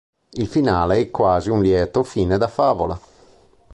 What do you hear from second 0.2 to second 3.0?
Il finale è quasi un lieto fine da favola.